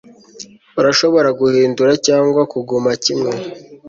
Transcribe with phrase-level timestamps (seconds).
[0.79, 3.33] urashobora guhindura cyangwa kuguma kimwe